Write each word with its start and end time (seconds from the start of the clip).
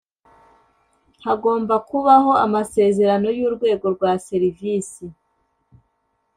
Hagomba 1.25 1.75
Kubaho 1.89 2.31
Amasezerano 2.45 3.27
Y 3.37 3.41
Urwego 3.47 3.85
Rwa 3.95 4.11
Serivisi 4.27 5.05